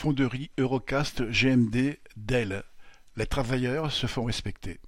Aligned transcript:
Fonderie 0.00 0.50
Eurocast 0.56 1.28
GMD 1.28 1.98
Dell 2.16 2.62
Les 3.16 3.26
travailleurs 3.26 3.92
se 3.92 4.06
font 4.06 4.24
respecter. 4.24 4.80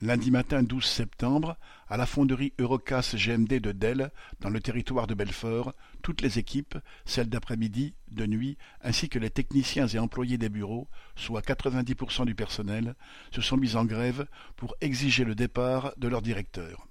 Lundi 0.00 0.30
matin 0.30 0.62
12 0.62 0.82
septembre, 0.82 1.58
à 1.86 1.98
la 1.98 2.06
fonderie 2.06 2.54
Eurocast 2.58 3.16
GMD 3.16 3.60
de 3.60 3.72
Dell, 3.72 4.10
dans 4.40 4.48
le 4.48 4.58
territoire 4.58 5.06
de 5.06 5.12
Belfort, 5.12 5.74
toutes 6.02 6.22
les 6.22 6.38
équipes, 6.38 6.78
celles 7.04 7.28
d'après-midi, 7.28 7.92
de 8.10 8.24
nuit, 8.24 8.56
ainsi 8.80 9.10
que 9.10 9.18
les 9.18 9.28
techniciens 9.28 9.86
et 9.86 9.98
employés 9.98 10.38
des 10.38 10.48
bureaux, 10.48 10.88
soit 11.14 11.46
90% 11.46 12.24
du 12.24 12.34
personnel, 12.34 12.94
se 13.32 13.42
sont 13.42 13.58
mis 13.58 13.76
en 13.76 13.84
grève 13.84 14.26
pour 14.56 14.76
exiger 14.80 15.24
le 15.24 15.34
départ 15.34 15.92
de 15.98 16.08
leur 16.08 16.22
directeur. 16.22 16.88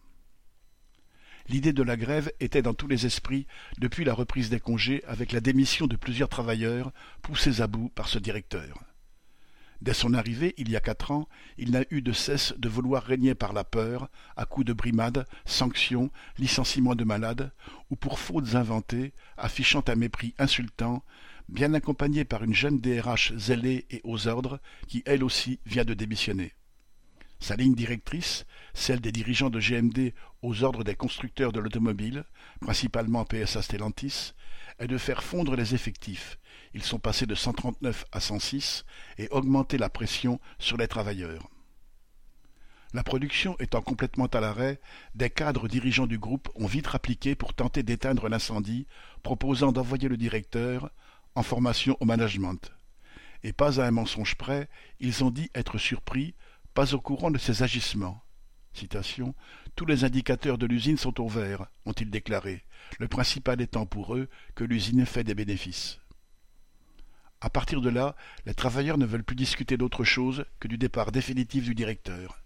L'idée 1.49 1.73
de 1.73 1.81
la 1.81 1.97
grève 1.97 2.31
était 2.39 2.61
dans 2.61 2.75
tous 2.75 2.87
les 2.87 3.07
esprits 3.07 3.47
depuis 3.79 4.05
la 4.05 4.13
reprise 4.13 4.51
des 4.51 4.59
congés 4.59 5.03
avec 5.07 5.31
la 5.31 5.39
démission 5.39 5.87
de 5.87 5.95
plusieurs 5.95 6.29
travailleurs 6.29 6.91
poussés 7.23 7.61
à 7.61 7.65
bout 7.65 7.89
par 7.89 8.07
ce 8.07 8.19
directeur. 8.19 8.83
Dès 9.81 9.95
son 9.95 10.13
arrivée, 10.13 10.53
il 10.57 10.69
y 10.69 10.75
a 10.75 10.79
quatre 10.79 11.09
ans, 11.09 11.27
il 11.57 11.71
n'a 11.71 11.85
eu 11.89 12.03
de 12.03 12.11
cesse 12.11 12.53
de 12.55 12.69
vouloir 12.69 13.01
régner 13.01 13.33
par 13.33 13.53
la 13.53 13.63
peur, 13.63 14.09
à 14.35 14.45
coups 14.45 14.67
de 14.67 14.73
brimades, 14.73 15.25
sanctions, 15.45 16.11
licenciements 16.37 16.95
de 16.95 17.03
malades, 17.03 17.51
ou 17.89 17.95
pour 17.95 18.19
fautes 18.19 18.53
inventées, 18.53 19.13
affichant 19.35 19.83
un 19.87 19.95
mépris 19.95 20.35
insultant, 20.37 21.03
bien 21.47 21.73
accompagné 21.73 22.25
par 22.25 22.43
une 22.43 22.53
jeune 22.53 22.79
DRH 22.79 23.33
zélée 23.37 23.87
et 23.89 24.01
aux 24.03 24.27
ordres, 24.27 24.59
qui 24.87 25.01
elle 25.07 25.23
aussi 25.23 25.59
vient 25.65 25.85
de 25.85 25.95
démissionner. 25.95 26.53
Sa 27.39 27.55
ligne 27.55 27.75
directrice, 27.75 28.45
celle 28.73 28.99
des 28.99 29.11
dirigeants 29.11 29.49
de 29.49 29.59
GMD 29.59 30.13
aux 30.41 30.63
ordres 30.63 30.83
des 30.83 30.95
constructeurs 30.95 31.51
de 31.51 31.59
l'automobile, 31.59 32.25
principalement 32.59 33.25
PSA 33.25 33.61
Stellantis, 33.61 34.33
est 34.79 34.87
de 34.87 34.97
faire 34.97 35.23
fondre 35.23 35.55
les 35.55 35.73
effectifs. 35.73 36.37
Ils 36.73 36.83
sont 36.83 36.99
passés 36.99 37.25
de 37.25 37.35
139 37.35 38.05
à 38.11 38.19
106 38.19 38.85
et 39.17 39.29
augmenter 39.29 39.77
la 39.77 39.89
pression 39.89 40.39
sur 40.59 40.77
les 40.77 40.87
travailleurs. 40.87 41.49
La 42.93 43.03
production 43.03 43.55
étant 43.59 43.81
complètement 43.81 44.25
à 44.25 44.39
l'arrêt, 44.39 44.79
des 45.13 45.29
cadres 45.29 45.67
dirigeants 45.67 46.07
du 46.07 46.17
groupe 46.17 46.49
ont 46.55 46.65
vite 46.65 46.87
rappliqué 46.87 47.35
pour 47.35 47.53
tenter 47.53 47.83
d'éteindre 47.83 48.29
l'incendie, 48.29 48.87
proposant 49.21 49.71
d'envoyer 49.71 50.09
le 50.09 50.17
directeur 50.17 50.89
en 51.35 51.43
formation 51.43 51.95
au 51.99 52.05
management. 52.05 52.71
Et 53.43 53.53
pas 53.53 53.79
à 53.79 53.85
un 53.85 53.91
mensonge 53.91 54.35
près, 54.35 54.69
ils 54.99 55.23
ont 55.23 55.29
dit 55.29 55.49
être 55.53 55.77
surpris 55.77 56.33
au 56.79 57.01
courant 57.01 57.29
de 57.29 57.37
ses 57.37 57.61
agissements. 57.61 58.23
Tous 59.75 59.85
les 59.85 60.05
indicateurs 60.05 60.57
de 60.57 60.65
l'usine 60.65 60.97
sont 60.97 61.19
au 61.19 61.27
vert, 61.27 61.65
ont-ils 61.85 62.09
déclaré, 62.09 62.63
le 62.99 63.09
principal 63.09 63.59
étant 63.59 63.85
pour 63.85 64.15
eux 64.15 64.29
que 64.55 64.63
l'usine 64.63 65.05
fait 65.05 65.25
des 65.25 65.35
bénéfices. 65.35 65.99
À 67.41 67.49
partir 67.49 67.81
de 67.81 67.89
là, 67.89 68.15
les 68.45 68.53
travailleurs 68.53 68.97
ne 68.97 69.05
veulent 69.05 69.25
plus 69.25 69.35
discuter 69.35 69.75
d'autre 69.75 70.05
chose 70.05 70.45
que 70.61 70.69
du 70.69 70.77
départ 70.77 71.11
définitif 71.11 71.65
du 71.65 71.75
directeur. 71.75 72.41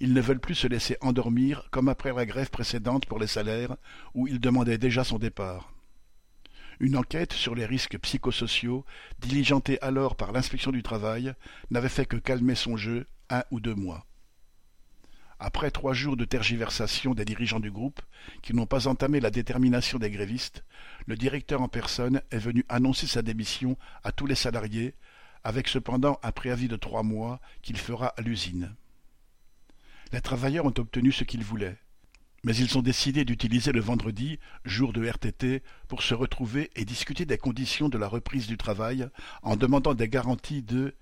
Ils 0.00 0.14
ne 0.14 0.20
veulent 0.20 0.40
plus 0.40 0.56
se 0.56 0.66
laisser 0.66 0.96
endormir 1.00 1.68
comme 1.70 1.88
après 1.88 2.12
la 2.12 2.26
grève 2.26 2.50
précédente 2.50 3.06
pour 3.06 3.20
les 3.20 3.28
salaires, 3.28 3.76
où 4.14 4.26
ils 4.26 4.40
demandaient 4.40 4.78
déjà 4.78 5.04
son 5.04 5.18
départ. 5.18 5.72
Une 6.80 6.96
enquête 6.96 7.34
sur 7.34 7.54
les 7.54 7.66
risques 7.66 7.98
psychosociaux, 7.98 8.84
diligentée 9.20 9.80
alors 9.80 10.16
par 10.16 10.32
l'inspection 10.32 10.72
du 10.72 10.82
travail, 10.82 11.34
n'avait 11.70 11.88
fait 11.88 12.06
que 12.06 12.16
calmer 12.16 12.56
son 12.56 12.76
jeu 12.76 13.06
ou 13.50 13.60
deux 13.60 13.74
mois. 13.74 14.06
Après 15.38 15.70
trois 15.70 15.94
jours 15.94 16.16
de 16.16 16.26
tergiversation 16.26 17.14
des 17.14 17.24
dirigeants 17.24 17.60
du 17.60 17.70
groupe, 17.70 18.02
qui 18.42 18.52
n'ont 18.52 18.66
pas 18.66 18.88
entamé 18.88 19.20
la 19.20 19.30
détermination 19.30 19.98
des 19.98 20.10
grévistes, 20.10 20.64
le 21.06 21.16
directeur 21.16 21.62
en 21.62 21.68
personne 21.68 22.20
est 22.30 22.38
venu 22.38 22.64
annoncer 22.68 23.06
sa 23.06 23.22
démission 23.22 23.78
à 24.04 24.12
tous 24.12 24.26
les 24.26 24.34
salariés, 24.34 24.94
avec 25.42 25.68
cependant 25.68 26.20
un 26.22 26.32
préavis 26.32 26.68
de 26.68 26.76
trois 26.76 27.02
mois 27.02 27.40
qu'il 27.62 27.78
fera 27.78 28.08
à 28.08 28.20
l'usine. 28.20 28.74
Les 30.12 30.20
travailleurs 30.20 30.66
ont 30.66 30.74
obtenu 30.76 31.10
ce 31.10 31.24
qu'ils 31.24 31.44
voulaient 31.44 31.78
mais 32.42 32.56
ils 32.56 32.78
ont 32.78 32.82
décidé 32.82 33.24
d'utiliser 33.24 33.72
le 33.72 33.80
vendredi, 33.80 34.38
jour 34.64 34.92
de 34.92 35.06
RTT, 35.06 35.62
pour 35.88 36.02
se 36.02 36.14
retrouver 36.14 36.70
et 36.74 36.84
discuter 36.84 37.26
des 37.26 37.38
conditions 37.38 37.88
de 37.88 37.98
la 37.98 38.08
reprise 38.08 38.46
du 38.46 38.56
travail 38.56 39.08
en 39.42 39.56
demandant 39.56 39.94
des 39.94 40.08
garanties 40.08 40.62
de 40.62 40.94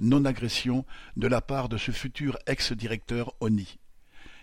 non-agression 0.00 0.86
de 1.16 1.26
la 1.26 1.40
part 1.40 1.68
de 1.68 1.76
ce 1.76 1.90
futur 1.90 2.38
ex-directeur 2.46 3.34
ONI, 3.40 3.78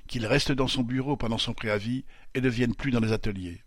qu'il 0.07 0.25
reste 0.25 0.51
dans 0.51 0.67
son 0.67 0.83
bureau 0.83 1.17
pendant 1.17 1.39
son 1.39 1.53
préavis 1.53 2.05
et 2.35 2.41
ne 2.41 2.49
vienne 2.49 2.75
plus 2.75 2.91
dans 2.91 2.99
les 2.99 3.13
ateliers. 3.13 3.63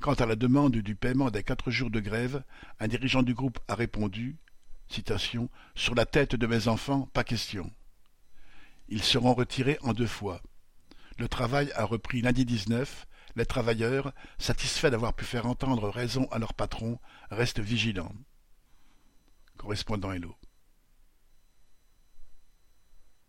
Quant 0.00 0.14
à 0.14 0.26
la 0.26 0.36
demande 0.36 0.76
du 0.76 0.94
paiement 0.94 1.30
des 1.30 1.42
quatre 1.42 1.70
jours 1.70 1.90
de 1.90 2.00
grève, 2.00 2.44
un 2.78 2.88
dirigeant 2.88 3.22
du 3.22 3.34
groupe 3.34 3.58
a 3.66 3.74
répondu 3.74 4.36
Sur 5.74 5.94
la 5.94 6.06
tête 6.06 6.36
de 6.36 6.46
mes 6.46 6.68
enfants, 6.68 7.08
pas 7.12 7.24
question. 7.24 7.70
Ils 8.88 9.02
seront 9.02 9.34
retirés 9.34 9.78
en 9.82 9.92
deux 9.92 10.06
fois. 10.06 10.40
Le 11.18 11.28
travail 11.28 11.72
a 11.74 11.84
repris 11.84 12.22
lundi 12.22 12.44
19. 12.44 13.06
Les 13.34 13.44
travailleurs, 13.44 14.12
satisfaits 14.38 14.88
d'avoir 14.88 15.14
pu 15.14 15.24
faire 15.24 15.46
entendre 15.46 15.88
raison 15.88 16.28
à 16.30 16.38
leur 16.38 16.54
patron, 16.54 16.98
restent 17.30 17.60
vigilants. 17.60 18.14
Correspondant 19.56 20.12
Hello. 20.12 20.36